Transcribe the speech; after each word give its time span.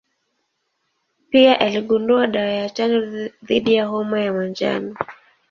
Pia 1.29 1.59
aligundua 1.59 2.27
dawa 2.27 2.47
ya 2.49 2.69
chanjo 2.69 3.27
dhidi 3.43 3.73
ya 3.73 3.85
homa 3.87 4.19
ya 4.19 4.33
manjano. 4.33 4.95